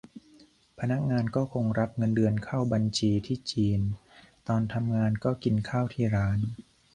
[0.79, 3.81] พนักงานก็คงรับเงินเดือนเข้าบัญชีที่จีน
[4.47, 6.39] ตอนทำงานก็กินข้าวที่ร้าน